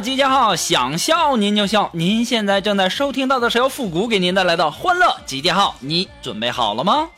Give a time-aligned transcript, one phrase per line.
[0.00, 1.90] 集结号，想笑您就笑。
[1.92, 7.08] 您现在正在收听到的是由复古给您带来的欢乐集结号，你准备好了吗？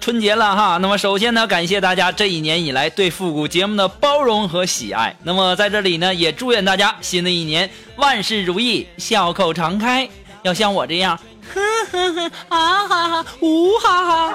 [0.00, 5.16] 春节了哈，那么首先呢，感谢大家这一年以来对复古节目的包容和喜爱。
[5.24, 10.08] 那么在这里呢，也祝愿大家新的一年万事如意，笑口常开。
[10.42, 11.18] 要像我这样，
[11.52, 14.34] 哼哼哼，啊哈哈，呜哈哈。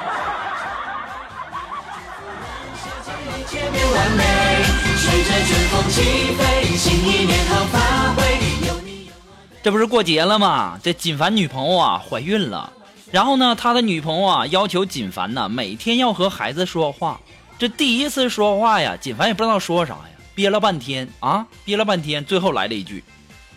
[9.64, 10.80] 这不是过节了吗？
[10.82, 12.74] 这锦凡女朋友啊怀孕了，
[13.12, 17.20] 然后呢，他的女朋友啊要求锦凡呢每天要和孩子说话。
[17.60, 23.04] 这第一次说话呀，锦凡也不知道说啥呀，憋了半天啊，憋了半天，最后来了一句：“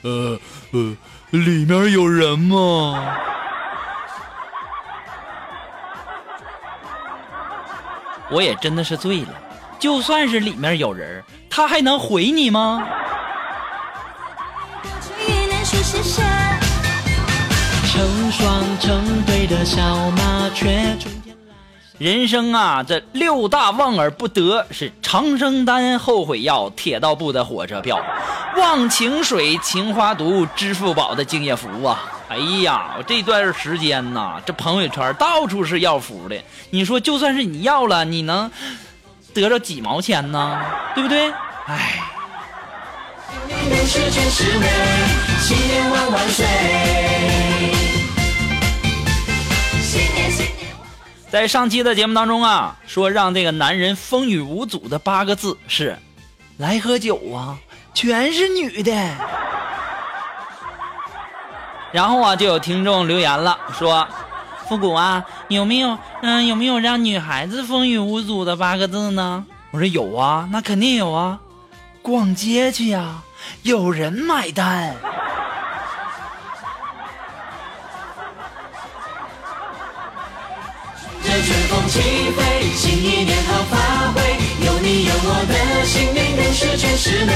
[0.04, 0.38] 呃
[0.72, 0.96] 呃，
[1.30, 3.16] 里面有人吗？”
[8.30, 9.28] 我也真的是醉了，
[9.84, 12.82] 就算是里面有人，他还能回你吗？
[17.92, 20.96] 成双成对的小麻雀，
[21.98, 28.00] 人生啊，这六大望而不得是长生丹、后悔药、铁道部的火车票、
[28.56, 32.02] 忘情水、情花毒、支付宝的敬业福啊！
[32.30, 36.42] 哎呀，我这段时间呐，这朋友圈到处是要福的。
[36.70, 38.50] 你说，就算是你要了，你能
[39.34, 40.60] 得着几毛钱呢？
[40.94, 41.30] 对不对？
[41.66, 42.00] 哎，
[51.28, 55.98] 在上期的节目当中啊，说让这个男人风雨无阻的八个字是：
[56.59, 57.59] 来喝酒啊，
[57.92, 58.92] 全是女的。
[61.91, 64.06] 然后啊，就有听众留言了，说
[64.69, 71.41] ：“复古啊，有没有嗯、有没有让女孩子风雨无阻的八个字呢？”我说有啊，那肯定有啊，
[72.00, 73.22] 逛街去呀，
[73.62, 74.94] 有人买单。
[81.34, 84.22] 这春风起飞，新一年好发挥，
[84.65, 87.33] 有你有我的幸运更是全是美。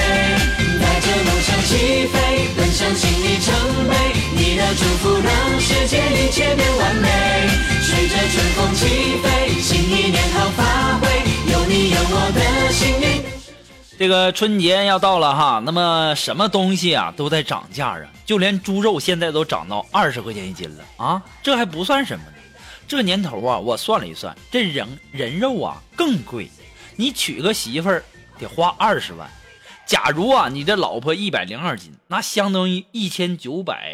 [0.78, 3.52] 带着梦想起飞，奔向新里成
[3.88, 3.96] 碑，
[4.36, 7.08] 你的祝福让世界一切变完美。
[7.82, 8.86] 随着春风起
[9.20, 11.08] 飞，新一年好发挥，
[11.50, 13.24] 有你有我的幸运。
[13.98, 22.32] 这个春节要到了哈，那么什么东西啊都在涨价啊，就连猪肉现在都涨到二十块钱一斤了啊，这还不算什么呢。
[22.88, 26.50] 这年头啊，我算了一算，这人人肉啊更贵，
[26.96, 28.02] 你娶个媳妇儿
[28.38, 29.28] 得花二十万。
[29.84, 33.92] 假如啊，你这老婆一百零二斤，那相当于一千九百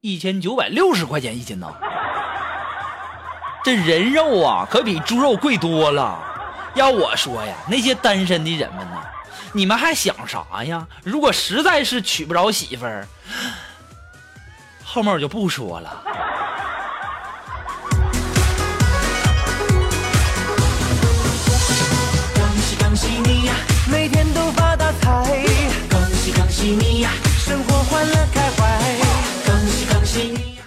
[0.00, 1.72] 一千九百六十块钱一斤呢。
[3.62, 6.20] 这人肉啊，可比猪肉贵多了。
[6.74, 9.00] 要我说呀，那些单身的人们呢，
[9.52, 10.84] 你们还想啥呀？
[11.04, 13.06] 如果实在是娶不着媳妇儿，
[14.82, 16.02] 后面我就不说了。
[23.24, 23.54] 你呀，
[23.90, 25.44] 每天都发大财！
[25.90, 28.96] 恭喜恭喜你呀，生活欢乐开怀！
[29.46, 30.62] 恭喜恭喜你呀！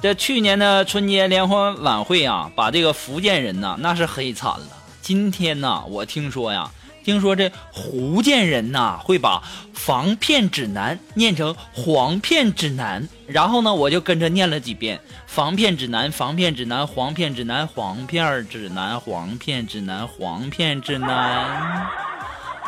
[0.00, 4.66] 这去年的春节联欢晚会啊，把这个福建人呐那是黑惨了。
[5.02, 6.70] 今天呐，我听说呀，
[7.08, 9.42] 听说这福建人呐会把
[9.72, 21.88] 防骗指南念成黄骗指南，然后呢，我就跟着念了几遍防骗指南，防骗指南，黄骗指南，黄片指南，黄骗指南，黄骗指南。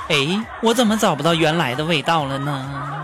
[0.09, 3.00] 哎，我怎么找不到原来的味道了呢？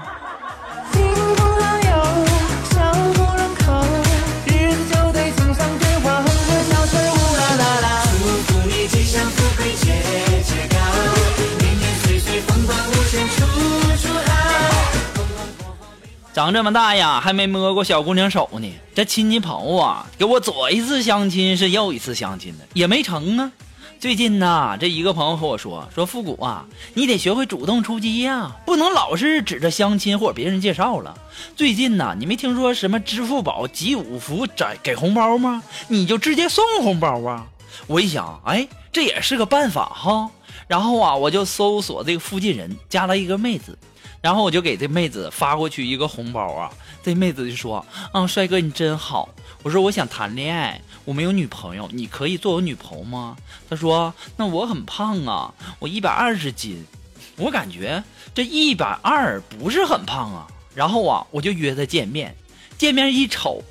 [16.37, 18.71] 长这么大呀，还没摸过小姑娘手呢。
[18.95, 23.51] 这亲戚朋友啊，给我左一次相亲是右一次相亲的，也没成啊。
[23.99, 31.17] 最近呐，这一个朋友和我说，说复古啊，你得学会主动出击呀，不能老是指着相亲或者别人介绍了。
[31.57, 35.63] 最近呐，你没听说什么支付宝集五福给给红包吗？
[35.89, 37.47] 你就直接送红包啊。
[37.87, 40.29] 我一想，哎，这也是个办法哈。
[40.69, 43.79] 然后啊，我就搜索这个附近人，加了一个妹子，
[44.27, 46.69] 然后我就给这妹子发过去一个红包啊。
[47.01, 49.29] 这妹子就说：“啊，帅哥你真好。”
[49.63, 53.37] 我说：“我想谈恋爱，我没有女朋友，你可以做我女朋友吗？”
[53.71, 56.85] 她说：“那我很胖啊，我一百二十斤。”
[57.39, 58.03] 我感觉
[58.35, 60.49] 这一百二不是很胖啊。
[60.75, 62.35] 然后啊，我就约她见面，
[62.77, 63.63] 见面一瞅，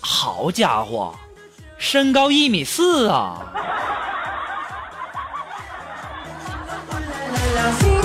[0.00, 1.14] 好家伙，
[1.78, 3.38] 身高一米四啊！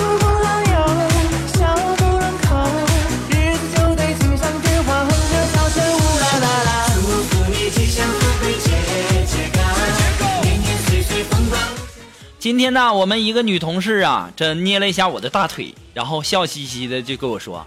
[12.38, 17.66] 今天呢，我们一个女同事啊，这捏了一下我的大腿，然后笑嘻嘻的就跟我说：“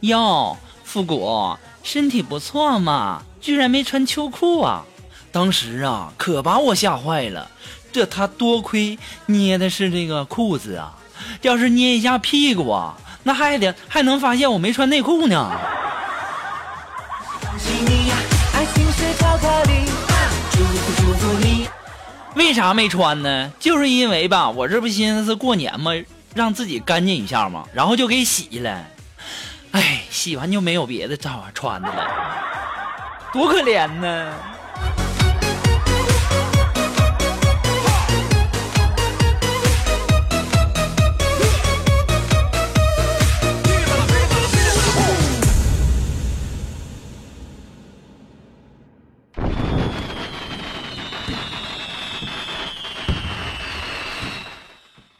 [0.00, 4.84] 哟，复古，身体不错嘛，居然没穿秋裤啊！”
[5.32, 7.50] 当时啊，可把我吓坏了。
[7.92, 10.98] 这他多亏捏的是这个裤子啊，
[11.40, 15.50] 要是捏一下屁股啊，那还得还能发现我没穿内裤呢。
[17.40, 18.16] 恭喜你呀，
[18.52, 19.86] 爱情是巧克力。
[20.50, 21.63] 祝福祝福你，
[22.34, 23.52] 为啥没穿呢？
[23.58, 25.92] 就是因为吧，我这不寻思是过年嘛，
[26.34, 28.84] 让自己干净一下嘛，然后就给洗了。
[29.72, 32.10] 哎，洗完就没有别的这玩意穿的了，
[33.32, 34.32] 多可怜呢！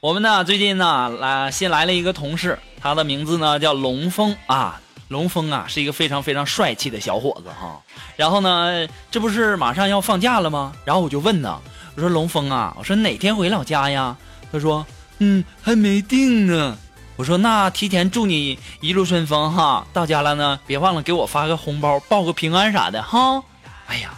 [0.04, 4.78] 我们呢最近呢来新来了一个同事，他的名字呢叫龙峰啊，
[5.08, 7.80] 龙峰啊是一个非常非常帅气的小伙子哈。
[8.14, 10.74] 然后呢，这不是马上要放假了吗？
[10.84, 11.58] 然后我就问呢，
[11.96, 14.14] 我说龙峰啊，我说哪天回老家呀？
[14.52, 14.84] 他说，
[15.20, 16.76] 嗯，还没定呢。
[17.16, 23.42] 我说那提前祝你一路顺风哈，到家了呢别忘了给我发个红包，报个平安啥的哈。
[23.86, 24.10] 哎呀，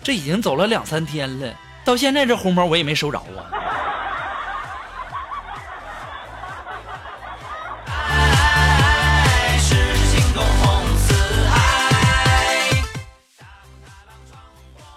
[0.00, 1.52] 这已经走了两三天了，
[1.84, 3.50] 到现在这红包我也没收着啊。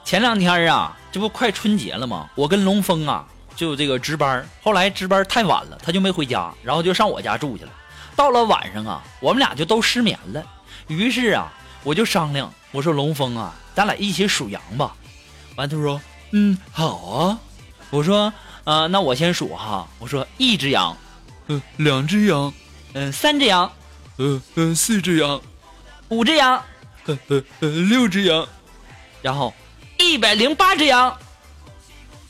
[0.06, 2.30] 前两天啊，这不快春节了吗？
[2.36, 3.26] 我跟龙峰啊，
[3.56, 7.72] 就这个值班，后来值班太晚了，他就没回家，然后就上我家住去了。
[8.16, 10.46] 到了晚上啊，我们俩就都失眠了。
[10.88, 11.52] 于是啊，
[11.84, 14.96] 我就商量，我说龙峰啊，咱俩一起数羊吧。
[15.56, 16.00] 完，他说，
[16.32, 17.40] 嗯，好啊。
[17.90, 18.32] 我说，
[18.64, 19.88] 呃，那我先数哈。
[19.98, 20.96] 我说一只羊，
[21.48, 22.54] 嗯、两只羊，
[22.94, 23.72] 嗯、三只羊，
[24.18, 25.42] 呃呃，四只羊，
[26.10, 26.62] 五只羊，
[27.06, 28.48] 呃呃呃，六只羊，
[29.24, 29.52] 然后
[30.06, 31.18] 一百零八只羊。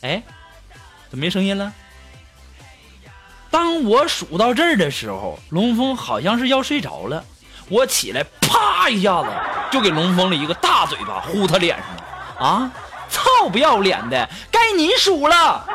[0.02, 0.22] 哎，
[1.10, 1.74] 怎么没声音了？
[3.52, 7.24] 当我数到这儿的时候，龙峰好像是要睡着了。
[7.70, 9.30] 我起来，啪一下子
[9.72, 12.46] 就给龙峰了一个大嘴巴，呼他脸上了。
[12.46, 12.72] 啊！
[13.08, 15.66] 操不要脸的，该你数了。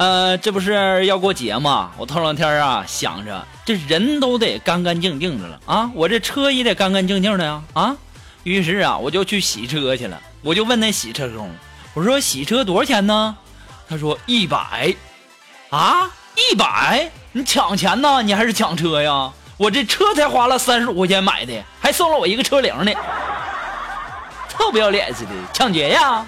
[0.00, 1.90] 呃，这不是要过节吗？
[1.98, 7.94] 我头两天啊想着，这人都得干干净净的了啊，我这车也得干干净净的呀啊。
[8.44, 10.18] 于是啊，我就去洗车去了。
[10.40, 11.50] 我就问那洗车工，
[11.92, 13.36] 我说洗车多少钱呢？
[13.90, 14.96] 他说一百。
[15.68, 17.10] 啊，一百？
[17.32, 18.22] 你抢钱呢？
[18.22, 19.30] 你还是抢车呀？
[19.58, 22.92] 我这车才花了三十五块钱买的，还送了我一个车铃呢。
[24.48, 26.24] 臭不要脸似的，抢劫呀！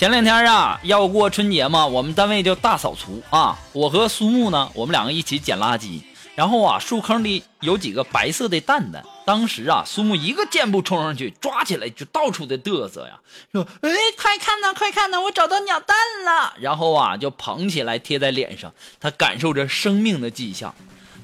[0.00, 3.58] 前两天啊，要过春节嘛，我们单位就大扫除啊。
[3.74, 6.00] 我和苏木呢，我们两个一起捡垃圾。
[6.34, 9.04] 然后啊，树坑里有几个白色的蛋蛋。
[9.26, 13.20] 当时啊，苏木一个箭步冲上去，抓起来就到处的嘚瑟呀，
[13.52, 20.74] 说：“哎，快看呐，快看呐，我找到鸟蛋了！”然后啊，就捧起来贴在脸上，他感受着生命的迹象。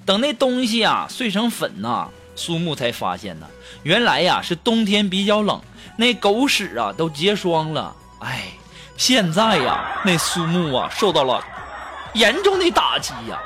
[0.04, 3.47] 等那东西啊碎成粉呐、苏木才发现呢，
[3.85, 5.59] 原来呀是冬天比较冷，
[5.97, 7.97] 那狗屎啊都结霜了。
[8.18, 8.49] 哎，
[8.97, 11.43] 现在呀，那苏木啊受到了
[12.15, 13.38] 严重的打击呀，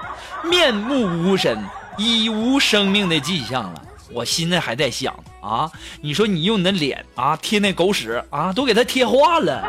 [0.44, 1.58] 面目无神，
[1.98, 3.82] 已无生命的迹象了。
[4.12, 9.62] 我现在还在想啊，你说你用你的脸啊贴那狗屎啊，都给它贴化了。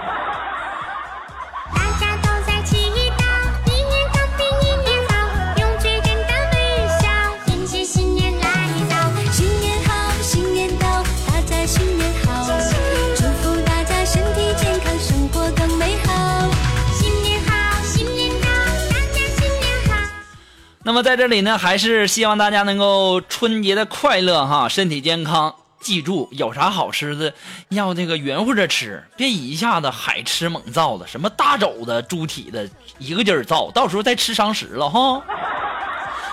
[21.02, 25.54] 在这里呢，还是希望大家能够春节的快乐哈，身体健康。
[25.80, 27.34] 记住，有啥好吃的，
[27.70, 35.24] 要这个圆乎着吃，别一下子海吃猛造的，什么大肘子、猪蹄的，一个劲儿造，到时候再吃伤食了哈。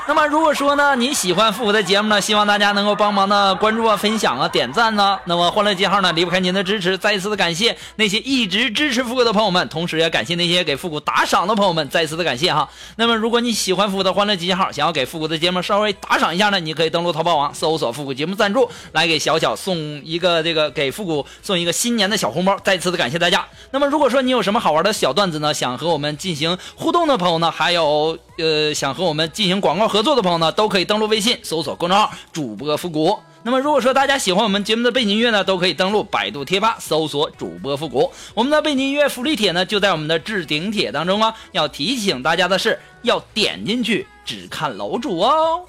[0.09, 5.21] 那么如果说呢，你喜欢复古的节目呢，希望大家能够帮忙的关注啊、分享啊、点赞呢。
[5.27, 12.67] 那么欢乐记号呢离不开您的支持，再一次的感谢那些一直支持复古的朋友们，同时也感谢那些给复古打赏的朋友们，再一次的感谢哈。
[12.97, 22.59] 那么如果你喜欢复古的欢乐集结号，想要给复古的节目稍微打赏一下呢，你可以登录淘宝网搜索“复古节目赞助”，来给小小送一个这个给复古送一个新年的小红包。
[22.65, 23.45] 再次的感谢大家。
[23.73, 33.19] 那么如果说你有什么好玩的小段子呢，想和我们进行互动的朋友呢，还有呃想和我们进行广告合作的朋友呢，都可以登录微信搜索公众号“主播复古”。
[33.45, 38.11] 那么如果说大家喜欢我们节目的背景音乐呢，都可以登录百度贴吧搜索“主播复古”。
[38.35, 41.35] 我们的背景音乐福利帖呢，就在我们的置顶帖当中啊。
[41.53, 45.63] 要提醒大家的是，要点进去只看楼主哦。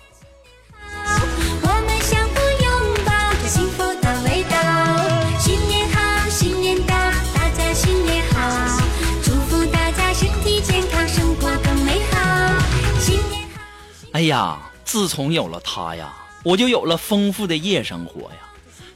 [14.20, 18.40] 哎呀，自从有了他呀，我就有了丰富的夜生活呀。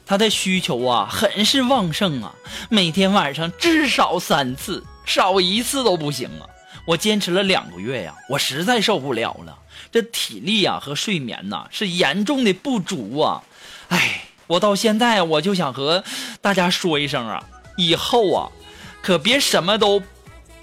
[0.04, 2.34] 他的需求啊，很是旺盛啊，
[2.68, 6.44] 每天晚上至少三次，少一次都不行啊。
[6.86, 9.58] 我坚持了两个月呀，我实在受不了了，
[9.90, 13.42] 这体力啊和睡眠呐、是严重的不足啊。
[13.88, 16.04] 哎，我到现在我就想和
[16.42, 17.42] 大家说一声啊，
[17.78, 18.52] 以后啊，
[19.00, 20.02] 可别什么都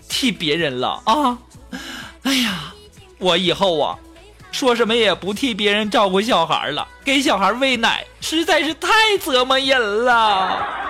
[0.07, 1.39] 替别人了啊。
[2.21, 2.75] 哎呀，
[3.17, 3.97] 我以后啊。
[4.51, 8.89] 说什么也不替别人照顾小孩了，给小孩喂奶实在是太
[9.23, 10.80] 折磨人了。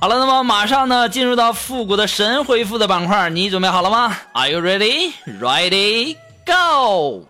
[0.00, 5.12] 好了，那么马上呢进入到复古的神回复的板块，你准备好了吗？Are you ready?
[5.38, 6.16] Ready?
[6.46, 7.26] Go!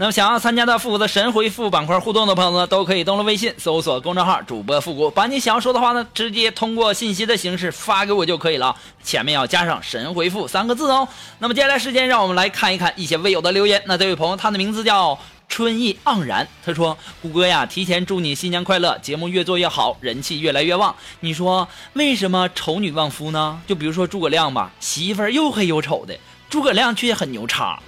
[0.00, 11.08] 那么想要参加到复古的神回复板块互动的朋友呢，都可以登录微信搜索公众号“主播复古”，把你想要说的话呢，直接通过信息的形式发给我就可以了，前面要加上“神回复”三个字哦。
[11.40, 13.82] 那么接下来时间，让我们来看一看一些未有的留言。
[13.86, 20.94] 那这位朋友，他的名字叫春意盎然，他说：“谷歌呀，提前祝你新年快乐，节目越做越好，人气越来越旺。
[21.18, 23.60] 你说为什么丑女旺夫呢？
[23.66, 26.16] 就比如说诸葛亮吧，媳妇儿又黑又丑的，
[26.48, 27.80] 诸葛亮却很牛叉。”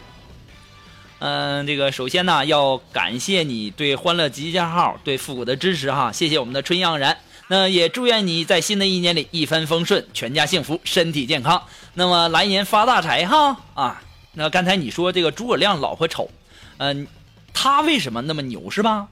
[1.21, 7.17] 嗯，这个首先呢，要感谢你对欢乐集结号、对复古的支持哈，谢谢我们的春意盎然。
[7.49, 11.62] 那也祝愿你在新的一年里一帆风顺，全家幸福，身体健康。
[11.93, 14.03] 那么来年发大财哈啊！
[14.33, 16.31] 那刚才你说这个诸葛亮老婆丑，
[16.79, 17.07] 嗯、
[17.53, 19.09] 他为什么那么牛是吧？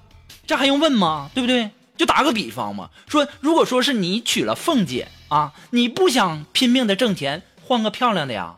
[0.47, 1.31] 这还用问吗？
[1.35, 1.69] 对不对？
[1.99, 8.55] 就打个比方嘛，说如果说是你娶了凤姐啊，你不想拼命的挣钱，换个漂亮的呀？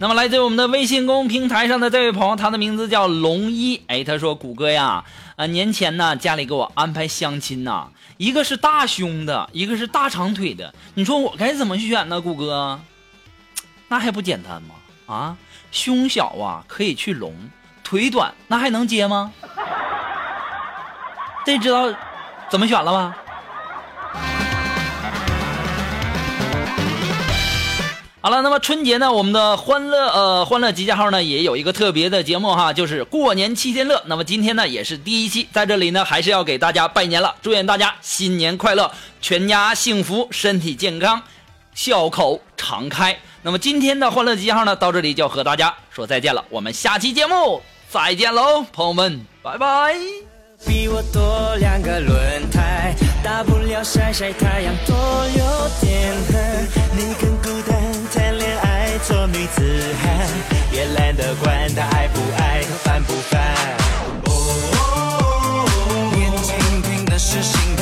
[0.00, 12.20] 那么来自我们的微信公众平台上的这位朋友，他的名字叫龙一，哎，他说：“谷歌呀，啊，年前呢，家里给我安排相亲呐，一个是大胸的，一个是大长腿的，你说我该怎么选呢？
[12.20, 12.78] 谷歌，
[13.88, 14.76] 那还不简单吗？
[15.12, 15.36] 啊，
[15.72, 17.34] 胸小啊可以去隆，
[17.82, 19.32] 腿短那还能接吗？
[21.44, 21.92] 这知道
[22.48, 23.16] 怎么选了吧？”
[28.20, 34.02] 好了，那么春节呢，我们的欢乐呃欢乐集结号呢也有一个特别的节目哈，就是过年七天乐。
[34.06, 38.90] 那么今天呢也是第一期，在这里呢还是要给大家拜年了，祝愿大家新年快乐，
[39.22, 41.22] 全家幸福，身体健康，
[41.74, 43.16] 笑口常开。
[43.42, 49.94] 那么今天的欢乐集结号呢到这里就要和大家说再见了，我们下期节目再见喽，朋友们，拜拜。
[50.66, 54.96] 比我多两个轮胎，大不了晒晒太阳，多
[55.36, 55.44] 留
[59.26, 60.26] 女子汉
[60.72, 63.42] 也懒得管他爱不爱，他烦不烦？
[64.24, 64.30] 哦，
[66.14, 67.77] 年轻凭的是心。